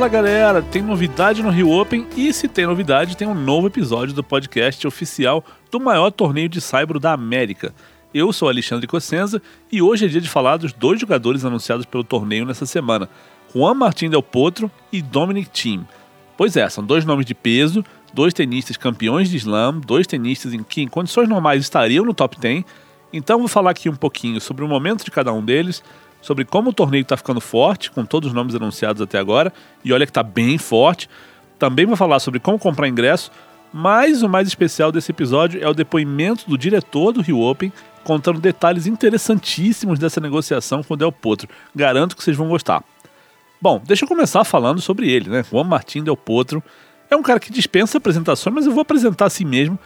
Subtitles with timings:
[0.00, 4.14] Fala galera, tem novidade no Rio Open e se tem novidade, tem um novo episódio
[4.14, 7.74] do podcast oficial do maior torneio de saibro da América.
[8.14, 12.02] Eu sou Alexandre Cossenza e hoje é dia de falar dos dois jogadores anunciados pelo
[12.02, 13.10] torneio nessa semana,
[13.54, 15.86] Juan Martín Del Potro e Dominic Thiem.
[16.34, 20.62] Pois é, são dois nomes de peso, dois tenistas campeões de slam, dois tenistas em
[20.62, 22.64] que em condições normais estariam no top 10.
[23.12, 25.82] Então vou falar aqui um pouquinho sobre o momento de cada um deles,
[26.20, 29.52] sobre como o torneio está ficando forte, com todos os nomes anunciados até agora,
[29.84, 31.08] e olha que está bem forte.
[31.58, 33.30] Também vou falar sobre como comprar ingresso,
[33.72, 38.40] mas o mais especial desse episódio é o depoimento do diretor do Rio Open, contando
[38.40, 41.48] detalhes interessantíssimos dessa negociação com o Del Potro.
[41.74, 42.82] Garanto que vocês vão gostar.
[43.60, 45.44] Bom, deixa eu começar falando sobre ele, né?
[45.50, 46.62] Juan Martín Del Potro
[47.10, 49.78] é um cara que dispensa apresentações, mas eu vou apresentar assim mesmo.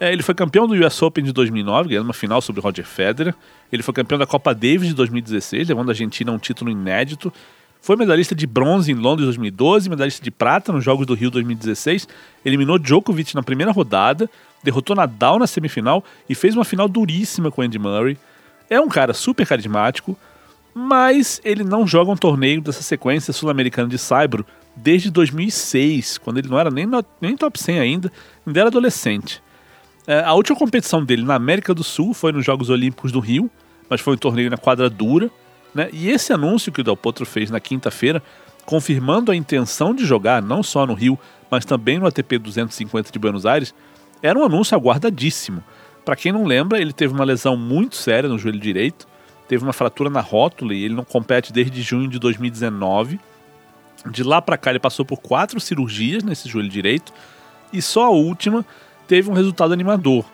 [0.00, 3.34] É, ele foi campeão do US Open de 2009, ganhando uma final sobre Roger Federer.
[3.70, 7.30] Ele foi campeão da Copa Davis de 2016, levando a Argentina a um título inédito.
[7.82, 12.08] Foi medalhista de bronze em Londres 2012, medalhista de prata nos Jogos do Rio 2016.
[12.42, 14.28] Eliminou Djokovic na primeira rodada,
[14.64, 18.16] derrotou Nadal na semifinal e fez uma final duríssima com Andy Murray.
[18.70, 20.16] É um cara super carismático,
[20.74, 26.48] mas ele não joga um torneio dessa sequência sul-americana de Saibro desde 2006, quando ele
[26.48, 28.12] não era nem, no, nem top 100 ainda,
[28.46, 29.42] ainda era adolescente.
[30.10, 33.48] É, a última competição dele na América do Sul foi nos Jogos Olímpicos do Rio,
[33.88, 35.30] mas foi um torneio na quadra dura.
[35.72, 35.88] Né?
[35.92, 38.20] E esse anúncio que o Del Potro fez na quinta-feira,
[38.66, 41.16] confirmando a intenção de jogar não só no Rio,
[41.48, 43.72] mas também no ATP 250 de Buenos Aires,
[44.20, 45.62] era um anúncio aguardadíssimo.
[46.04, 49.06] Para quem não lembra, ele teve uma lesão muito séria no joelho direito,
[49.46, 53.20] teve uma fratura na rótula e ele não compete desde junho de 2019.
[54.10, 57.12] De lá para cá ele passou por quatro cirurgias nesse joelho direito
[57.72, 58.66] e só a última
[59.10, 60.24] teve um resultado animador.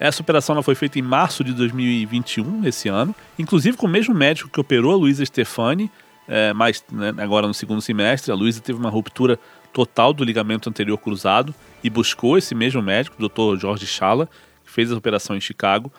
[0.00, 4.50] Essa operação foi feita em março de 2021, esse ano, inclusive com o mesmo médico
[4.50, 5.88] que operou a Luísa Stefani,
[6.26, 9.38] é, mas né, agora no segundo semestre, a Luísa teve uma ruptura
[9.72, 13.60] total do ligamento anterior cruzado e buscou esse mesmo médico, o Dr.
[13.60, 14.28] Jorge Chala,
[14.64, 15.92] que fez a operação em Chicago.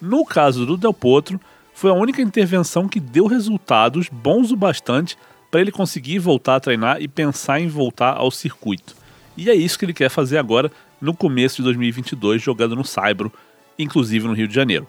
[0.00, 1.38] No caso do Del Potro,
[1.74, 5.14] foi a única intervenção que deu resultados bons o bastante
[5.50, 8.96] para ele conseguir voltar a treinar e pensar em voltar ao circuito.
[9.36, 10.72] E é isso que ele quer fazer agora
[11.02, 13.32] no começo de 2022, jogando no Saibro,
[13.76, 14.88] inclusive no Rio de Janeiro.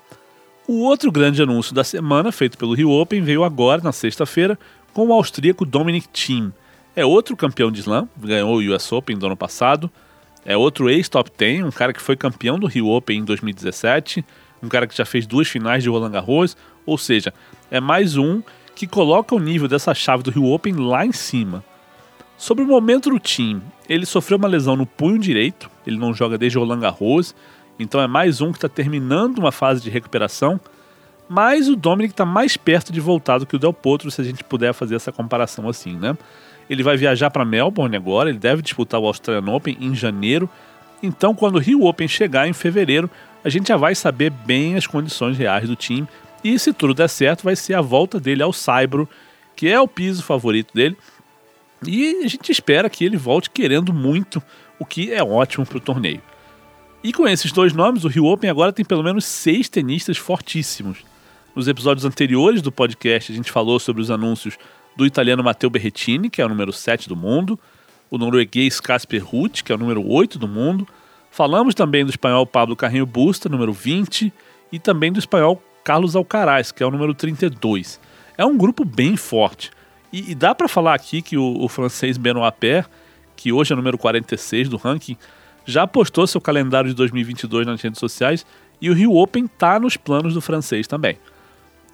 [0.67, 4.57] O outro grande anúncio da semana, feito pelo Rio Open, veio agora, na sexta-feira,
[4.93, 6.53] com o austríaco Dominic Thiem.
[6.95, 9.89] É outro campeão de slam, ganhou o US Open do ano passado,
[10.45, 14.23] é outro ex-top 10, um cara que foi campeão do Rio Open em 2017,
[14.61, 17.33] um cara que já fez duas finais de Roland Garros, ou seja,
[17.71, 18.41] é mais um
[18.75, 21.63] que coloca o nível dessa chave do Rio Open lá em cima.
[22.37, 26.37] Sobre o momento do time, ele sofreu uma lesão no punho direito, ele não joga
[26.37, 27.35] desde Roland Garros,
[27.79, 30.59] então é mais um que está terminando uma fase de recuperação,
[31.29, 34.23] mas o Dominic está mais perto de voltar do que o Del Potro, se a
[34.23, 36.17] gente puder fazer essa comparação assim, né?
[36.69, 40.49] Ele vai viajar para Melbourne agora, ele deve disputar o Australian Open em janeiro,
[41.01, 43.09] então quando o Rio Open chegar em fevereiro,
[43.43, 46.07] a gente já vai saber bem as condições reais do time,
[46.43, 49.07] e se tudo der certo, vai ser a volta dele ao Saibro,
[49.55, 50.97] que é o piso favorito dele,
[51.87, 54.41] e a gente espera que ele volte querendo muito,
[54.79, 56.21] o que é ótimo para o torneio.
[57.03, 60.99] E com esses dois nomes, o Rio Open agora tem pelo menos seis tenistas fortíssimos.
[61.55, 64.57] Nos episódios anteriores do podcast, a gente falou sobre os anúncios
[64.95, 67.59] do italiano Matteo Berrettini, que é o número 7 do mundo,
[68.09, 70.87] o norueguês Casper Ruth, que é o número 8 do mundo.
[71.29, 74.31] Falamos também do espanhol Pablo Carrinho Busta, número 20,
[74.71, 77.99] e também do espanhol Carlos Alcaraz, que é o número 32.
[78.37, 79.71] É um grupo bem forte.
[80.13, 82.85] E, e dá para falar aqui que o, o francês Benoit Paire,
[83.35, 85.17] que hoje é número 46 do ranking,
[85.65, 88.45] já postou seu calendário de 2022 nas redes sociais
[88.79, 91.17] e o Rio Open tá nos planos do francês também.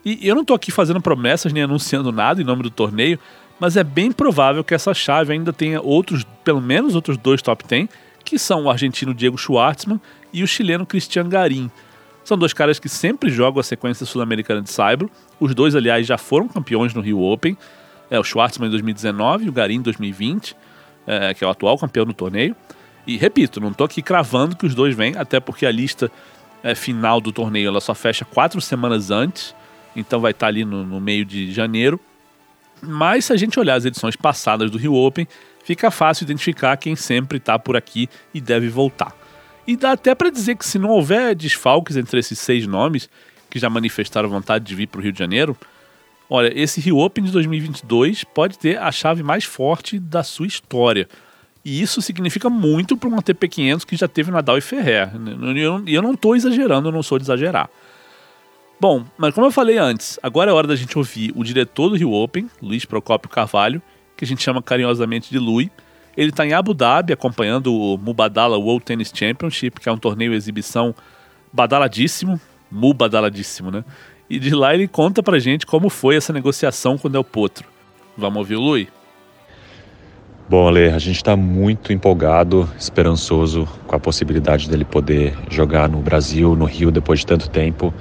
[0.04, 3.18] E eu não estou aqui fazendo promessas nem anunciando nada em nome do torneio,
[3.58, 7.64] mas é bem provável que essa chave ainda tenha outros, pelo menos outros dois top
[7.66, 7.88] 10,
[8.26, 10.00] que são o argentino Diego Schwartzman
[10.34, 11.72] e o chileno Cristian Garim.
[12.24, 15.10] São dois caras que sempre jogam a sequência sul-americana de Saibro.
[15.40, 17.58] Os dois, aliás, já foram campeões no Rio Open
[18.10, 20.56] é, o Schwartzman em 2019 e o Garim em 2020,
[21.06, 22.56] é, que é o atual campeão do torneio.
[23.06, 26.12] E repito, não estou aqui cravando que os dois vêm, até porque a lista
[26.64, 29.56] é, final do torneio ela só fecha quatro semanas antes,
[29.96, 32.00] então vai estar tá ali no, no meio de janeiro.
[32.82, 35.28] Mas se a gente olhar as edições passadas do Rio Open,
[35.64, 39.14] fica fácil identificar quem sempre está por aqui e deve voltar.
[39.68, 43.10] E dá até para dizer que se não houver desfalques entre esses seis nomes
[43.50, 45.58] que já manifestaram vontade de vir para o Rio de Janeiro,
[46.30, 51.08] Olha, esse Rio Open de 2022 pode ter a chave mais forte da sua história.
[51.66, 55.10] E isso significa muito para um ATP 500 que já teve Nadal e Ferrer.
[55.86, 57.70] E eu não estou exagerando, eu não sou de exagerar.
[58.80, 61.96] Bom, mas como eu falei antes, agora é hora da gente ouvir o diretor do
[61.96, 63.82] Rio Open, Luiz Procópio Carvalho,
[64.16, 65.70] que a gente chama carinhosamente de Lui.
[66.16, 70.34] Ele está em Abu Dhabi acompanhando o Mubadala World Tennis Championship, que é um torneio
[70.34, 70.96] exibição
[71.52, 72.40] badaladíssimo,
[72.72, 73.84] mubadaladíssimo, né?
[74.30, 77.68] E de lá ele conta pra gente como foi essa negociação com o Del Potro.
[78.16, 78.88] Vamos ouvir o Lui?
[80.48, 86.00] Bom, Ale, a gente está muito empolgado, esperançoso com a possibilidade dele poder jogar no
[86.00, 87.94] Brasil, no Rio, depois de tanto tempo.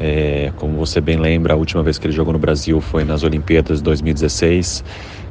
[0.00, 3.22] É, como você bem lembra, a última vez que ele jogou no Brasil foi nas
[3.22, 4.82] Olimpíadas de 2016,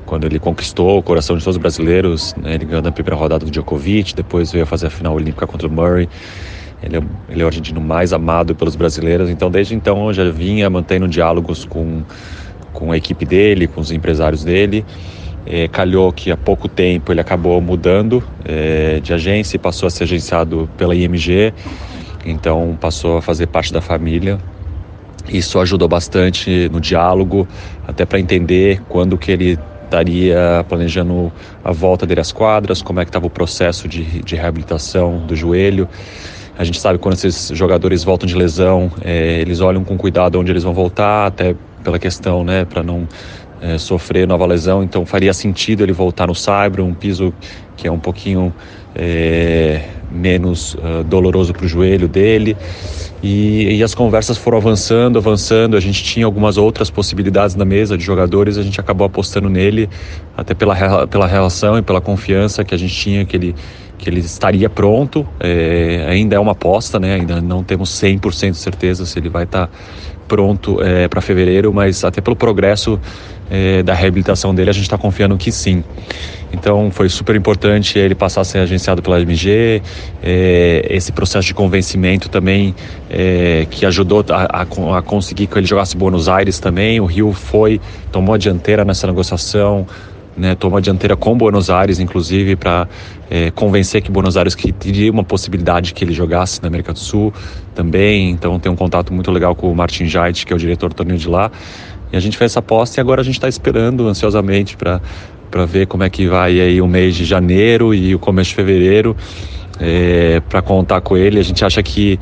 [0.06, 2.36] quando ele conquistou o coração de todos os brasileiros.
[2.36, 5.68] Né, ele ganhou na primeira rodada do Djokovic, depois veio fazer a final olímpica contra
[5.68, 6.08] o Murray.
[6.84, 10.30] Ele é, ele é o argentino mais amado pelos brasileiros, então desde então eu já
[10.30, 12.04] vinha mantendo diálogos com,
[12.74, 14.86] com a equipe dele, com os empresários dele.
[15.46, 19.90] É, calhou que há pouco tempo ele acabou mudando é, de agência e passou a
[19.90, 21.54] ser agenciado pela IMG,
[22.26, 24.38] então passou a fazer parte da família.
[25.28, 27.48] Isso ajudou bastante no diálogo,
[27.88, 31.32] até para entender quando que ele estaria planejando
[31.64, 35.36] a volta dele às quadras, como é que estava o processo de, de reabilitação do
[35.36, 35.88] joelho.
[36.58, 40.52] A gente sabe quando esses jogadores voltam de lesão, é, eles olham com cuidado onde
[40.52, 43.08] eles vão voltar, até pela questão, né, para não
[43.60, 47.34] é, sofrer nova lesão, então faria sentido ele voltar no Saibro, um piso
[47.76, 48.54] que é um pouquinho
[48.96, 52.56] é, menos uh, doloroso para o joelho dele.
[53.22, 55.78] E, e, as conversas foram avançando, avançando.
[55.78, 59.90] A gente tinha algumas outras possibilidades na mesa de jogadores, a gente acabou apostando nele,
[60.36, 63.56] até pela, pela relação e pela confiança que a gente tinha que ele,
[64.04, 65.26] que ele estaria pronto.
[65.40, 67.16] É, ainda é uma aposta, né?
[67.16, 69.74] ainda não temos 100% de certeza se ele vai estar tá
[70.28, 73.00] pronto é, para fevereiro, mas até pelo progresso
[73.50, 75.84] é, da reabilitação dele, a gente está confiando que sim.
[76.52, 79.82] Então foi super importante ele passar a ser agenciado pela MG,
[80.22, 82.76] é, esse processo de convencimento também
[83.10, 87.00] é, que ajudou a, a, a, conseguir que ele jogasse Buenos Aires também.
[87.00, 87.80] O Rio foi,
[88.12, 89.88] tomou a dianteira nessa negociação,
[90.36, 92.88] né, tomou a dianteira com Buenos Aires, inclusive, para
[93.30, 97.00] é, convencer que Buenos Aires que teria uma possibilidade que ele jogasse na América do
[97.00, 97.34] Sul
[97.76, 98.32] também.
[98.32, 100.96] Então tem um contato muito legal com o Martin Jait, que é o diretor do
[100.96, 101.52] torneio de lá.
[102.12, 105.02] E a gente fez essa aposta e agora a gente está esperando ansiosamente para
[105.50, 108.56] para ver como é que vai aí o mês de janeiro e o começo de
[108.56, 109.16] fevereiro
[109.80, 111.40] é, para contar com ele.
[111.40, 112.20] A gente acha que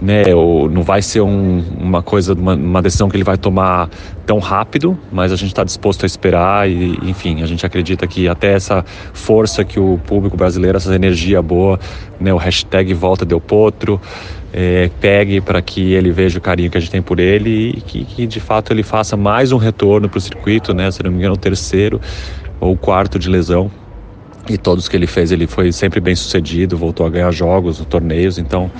[0.00, 0.24] né,
[0.70, 3.88] não vai ser um, uma coisa, uma, uma, decisão que ele vai tomar
[4.26, 8.28] tão rápido, mas a gente está disposto a esperar e, enfim, a gente acredita que
[8.28, 8.84] até essa
[9.14, 11.80] força que o público brasileiro, essa energia boa,
[12.20, 14.00] né, o hashtag Volta Del Potro,
[14.52, 17.80] é, pegue para que ele veja o carinho que a gente tem por ele e
[17.80, 21.10] que, que de fato ele faça mais um retorno para o circuito, né, se não
[21.10, 22.00] me engano o terceiro
[22.60, 23.70] ou quarto de lesão,
[24.48, 28.38] e todos que ele fez ele foi sempre bem sucedido, voltou a ganhar jogos, torneios,
[28.38, 28.70] então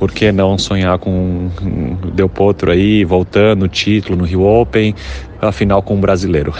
[0.00, 4.94] por que não sonhar com o Del Potro aí, voltando o título no Rio Open,
[5.38, 6.54] afinal com um brasileiro,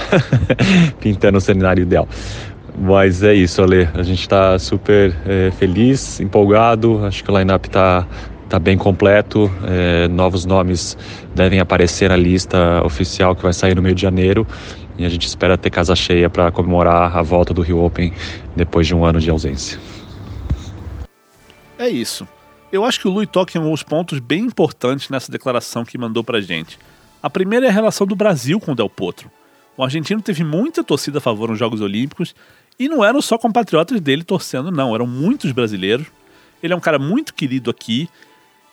[1.01, 2.07] pintando o cenário ideal.
[2.79, 3.89] Mas é isso, Ale.
[3.95, 7.03] A gente está super é, feliz, empolgado.
[7.07, 8.07] Acho que o line-up está
[8.47, 9.51] tá bem completo.
[9.67, 10.97] É, novos nomes
[11.35, 14.47] devem aparecer na lista oficial que vai sair no meio de janeiro.
[14.99, 18.13] E a gente espera ter casa cheia para comemorar a volta do Rio Open
[18.55, 19.79] depois de um ano de ausência.
[21.79, 22.29] É isso.
[22.73, 26.23] Eu acho que o Lui toca em alguns pontos bem importantes nessa declaração que mandou
[26.23, 26.79] pra gente.
[27.23, 29.31] A primeira é a relação do Brasil com o Del Potro.
[29.77, 32.35] O argentino teve muita torcida a favor nos Jogos Olímpicos
[32.79, 36.07] e não eram só compatriotas dele torcendo, não, eram muitos brasileiros.
[36.63, 38.09] Ele é um cara muito querido aqui.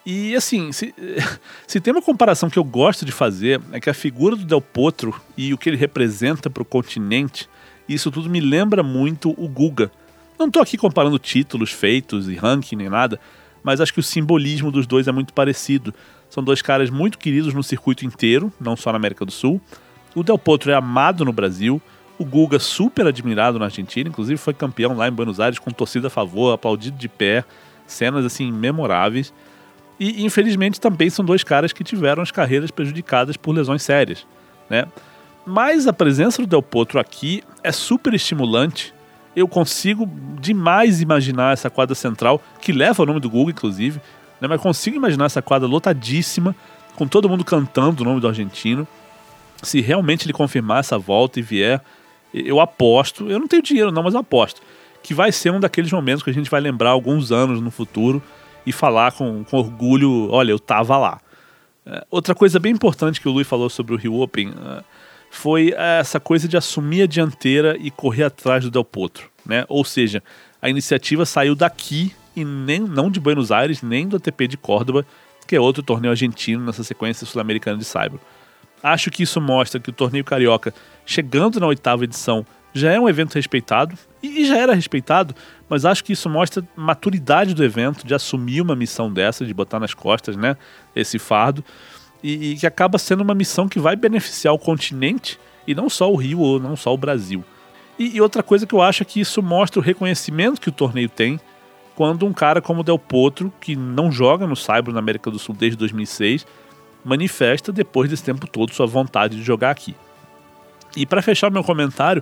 [0.05, 0.93] E assim, se,
[1.65, 4.61] se tem uma comparação que eu gosto de fazer, é que a figura do Del
[4.61, 7.49] Potro e o que ele representa para o continente,
[7.89, 9.91] isso tudo me lembra muito o Guga.
[10.37, 13.19] Não estou aqui comparando títulos feitos e ranking nem nada,
[13.67, 15.93] mas acho que o simbolismo dos dois é muito parecido.
[16.29, 19.59] São dois caras muito queridos no circuito inteiro, não só na América do Sul.
[20.15, 21.81] O Del Potro é amado no Brasil,
[22.17, 26.07] o Guga super admirado na Argentina, inclusive foi campeão lá em Buenos Aires com torcida
[26.07, 27.43] a favor, aplaudido de pé,
[27.85, 29.33] cenas assim memoráveis.
[29.99, 34.25] E infelizmente também são dois caras que tiveram as carreiras prejudicadas por lesões sérias,
[34.69, 34.87] né?
[35.45, 38.93] Mas a presença do Del Potro aqui é super estimulante
[39.37, 40.09] eu consigo
[40.41, 44.01] demais imaginar essa quadra central, que leva o nome do Google, inclusive,
[44.41, 44.47] né?
[44.47, 46.55] mas consigo imaginar essa quadra lotadíssima,
[46.95, 48.87] com todo mundo cantando o nome do argentino.
[49.61, 51.79] Se realmente ele confirmar essa volta e vier,
[52.33, 54.59] eu aposto, eu não tenho dinheiro não, mas eu aposto,
[55.03, 58.23] que vai ser um daqueles momentos que a gente vai lembrar alguns anos no futuro
[58.65, 61.21] e falar com, com orgulho, olha, eu tava lá.
[61.85, 64.83] É, outra coisa bem importante que o Luiz falou sobre o Rio Open, uh,
[65.29, 69.65] foi essa coisa de assumir a dianteira e correr atrás do Del Potro, né?
[69.67, 70.23] Ou seja,
[70.61, 75.05] a iniciativa saiu daqui e nem não de Buenos Aires, nem do ATP de Córdoba,
[75.47, 78.19] que é outro torneio argentino nessa sequência sul-americana de Saibro.
[78.81, 80.73] Acho que isso mostra que o torneio carioca,
[81.05, 85.33] chegando na oitava edição, já é um evento respeitado e já era respeitado,
[85.67, 89.79] mas acho que isso mostra maturidade do evento de assumir uma missão dessa, de botar
[89.79, 90.55] nas costas, né,
[90.95, 91.63] esse fardo
[92.23, 96.11] e, e que acaba sendo uma missão que vai beneficiar o continente e não só
[96.11, 97.43] o Rio ou não só o Brasil.
[97.99, 100.71] E, e, outra coisa que eu acho é que isso mostra o reconhecimento que o
[100.71, 101.39] torneio tem
[101.95, 105.39] quando um cara como o Del Potro, que não joga no Saibro na América do
[105.39, 106.45] Sul desde 2006,
[107.03, 109.95] manifesta depois desse tempo todo sua vontade de jogar aqui.
[110.95, 112.21] E para fechar meu comentário,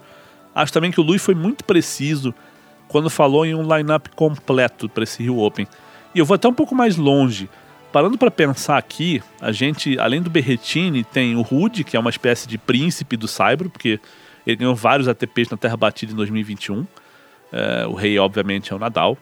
[0.54, 2.34] acho também que o Luiz foi muito preciso
[2.88, 5.68] quando falou em um lineup completo para esse Rio Open.
[6.14, 7.50] E eu vou até um pouco mais longe.
[7.96, 12.10] Parando para pensar aqui, a gente, além do Berretini, tem o Rude, que é uma
[12.10, 14.02] espécie de príncipe do Saibro, porque
[14.46, 16.86] ele ganhou vários ATPs na Terra Batida em 2021.
[17.54, 19.18] É, o rei, obviamente, é o Nadal.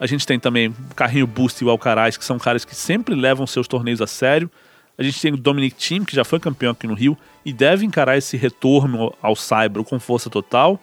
[0.00, 3.14] A gente tem também o Carrinho Boost e o Alcaraz, que são caras que sempre
[3.14, 4.50] levam seus torneios a sério.
[4.96, 7.84] A gente tem o Dominic Thiem, que já foi campeão aqui no Rio e deve
[7.84, 10.80] encarar esse retorno ao Saibro com força total.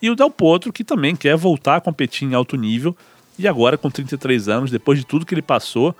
[0.00, 2.96] E o Del Potro, que também quer voltar a competir em alto nível.
[3.36, 5.92] E agora, com 33 anos, depois de tudo que ele passou,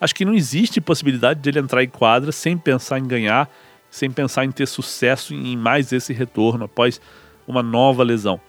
[0.00, 3.48] acho que não existe possibilidade de ele entrar em quadra sem pensar em ganhar
[3.94, 7.00] sem pensar em ter sucesso em mais esse retorno após
[7.46, 8.40] uma nova lesão.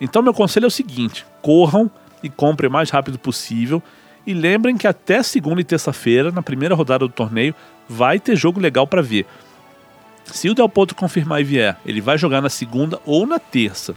[0.00, 1.90] Então, meu conselho é o seguinte: corram
[2.22, 3.82] e comprem o mais rápido possível.
[4.26, 7.54] E lembrem que até segunda e terça-feira, na primeira rodada do torneio,
[7.88, 9.26] vai ter jogo legal para ver.
[10.24, 13.94] Se o Del Potro confirmar e vier, ele vai jogar na segunda ou na terça.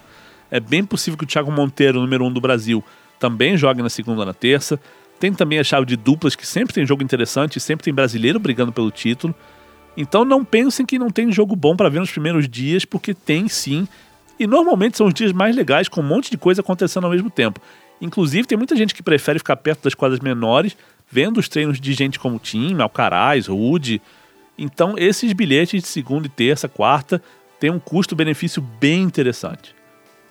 [0.49, 2.83] É bem possível que o Thiago Monteiro, número um do Brasil,
[3.19, 4.79] também jogue na segunda ou na terça.
[5.19, 8.71] Tem também a chave de duplas, que sempre tem jogo interessante, sempre tem brasileiro brigando
[8.71, 9.33] pelo título.
[9.95, 13.47] Então não pensem que não tem jogo bom para ver nos primeiros dias, porque tem
[13.47, 13.87] sim.
[14.37, 17.29] E normalmente são os dias mais legais, com um monte de coisa acontecendo ao mesmo
[17.29, 17.61] tempo.
[18.01, 20.75] Inclusive, tem muita gente que prefere ficar perto das quadras menores
[21.09, 24.01] vendo os treinos de gente como Tim, Alcaraz, Rude.
[24.57, 27.21] Então, esses bilhetes de segunda e terça, quarta,
[27.59, 29.75] têm um custo-benefício bem interessante.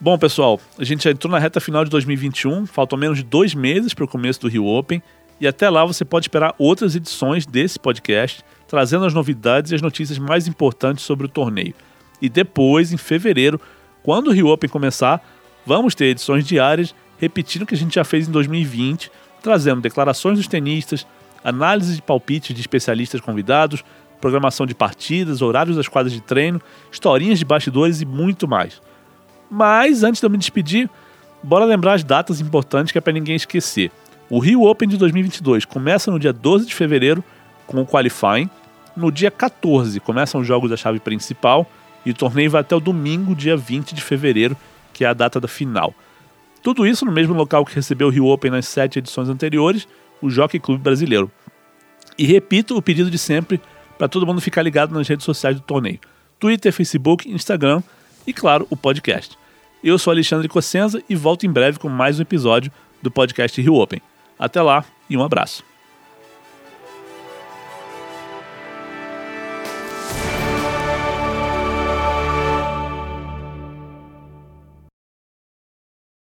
[0.00, 3.54] Bom, pessoal, a gente já entrou na reta final de 2021, faltam menos de dois
[3.54, 5.02] meses para o começo do Rio Open,
[5.40, 9.82] e até lá você pode esperar outras edições desse podcast, trazendo as novidades e as
[9.82, 11.74] notícias mais importantes sobre o torneio.
[12.20, 13.60] E depois, em fevereiro,
[14.02, 15.24] quando o Rio Open começar,
[15.64, 19.10] vamos ter edições diárias repetindo o que a gente já fez em 2020,
[19.42, 21.06] trazendo declarações dos tenistas,
[21.42, 23.84] análise de palpites de especialistas convidados,
[24.20, 28.80] programação de partidas, horários das quadras de treino, historinhas de bastidores e muito mais.
[29.50, 30.88] Mas antes de eu me despedir,
[31.42, 33.90] bora lembrar as datas importantes que é para ninguém esquecer.
[34.30, 37.22] O Rio Open de 2022 começa no dia 12 de fevereiro
[37.66, 38.48] com o qualifying.
[38.96, 41.70] No dia 14 começam os jogos da chave principal
[42.06, 44.56] e o torneio vai até o domingo, dia 20 de fevereiro,
[44.92, 45.94] que é a data da final.
[46.64, 49.86] Tudo isso no mesmo local que recebeu o Rio Open nas sete edições anteriores,
[50.22, 51.30] o Jockey Clube Brasileiro.
[52.16, 53.60] E repito o pedido de sempre
[53.98, 56.00] para todo mundo ficar ligado nas redes sociais do torneio:
[56.40, 57.82] Twitter, Facebook, Instagram
[58.26, 59.36] e, claro, o podcast.
[59.82, 63.74] Eu sou Alexandre Cossenza e volto em breve com mais um episódio do podcast Rio
[63.74, 64.00] Open.
[64.38, 65.62] Até lá e um abraço.